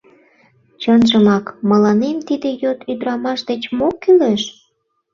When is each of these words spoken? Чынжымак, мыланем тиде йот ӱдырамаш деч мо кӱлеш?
Чынжымак, 0.81 1.45
мыланем 1.69 2.17
тиде 2.27 2.49
йот 2.63 2.79
ӱдырамаш 2.91 3.39
деч 3.49 3.61
мо 3.77 3.87
кӱлеш? 4.01 4.43